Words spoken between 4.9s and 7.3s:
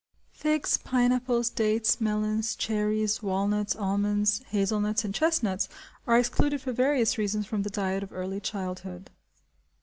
and chestnuts, are excluded for various